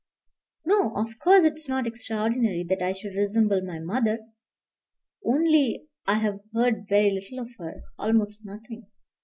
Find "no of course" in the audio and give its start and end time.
0.65-1.43